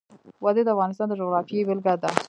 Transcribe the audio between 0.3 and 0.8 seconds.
وادي د